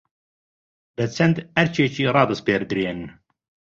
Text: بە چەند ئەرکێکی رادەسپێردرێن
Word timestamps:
بە 0.95 1.05
چەند 1.15 1.37
ئەرکێکی 1.55 2.11
رادەسپێردرێن 2.15 2.99